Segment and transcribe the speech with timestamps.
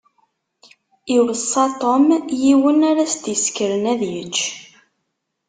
[1.15, 2.05] Iweṣṣa Tom
[2.43, 4.37] yiwen ara s-d-isekren ad yečč.